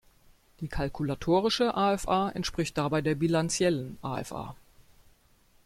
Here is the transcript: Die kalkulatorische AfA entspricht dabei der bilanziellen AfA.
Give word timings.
Die 0.61 0.67
kalkulatorische 0.67 1.75
AfA 1.75 2.31
entspricht 2.31 2.75
dabei 2.75 3.03
der 3.03 3.13
bilanziellen 3.13 3.99
AfA. 4.01 4.55